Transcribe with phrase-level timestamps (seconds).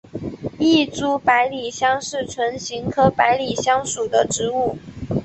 [0.57, 4.75] 异株百里香是唇形科百里香属的植物。